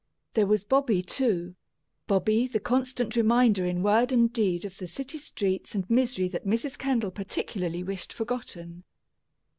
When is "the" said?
2.47-2.59, 4.79-4.87